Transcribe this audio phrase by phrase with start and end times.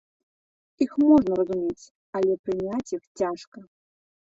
[0.85, 1.85] Іх можна разумець,
[2.17, 3.69] але прыняць іх цяжка.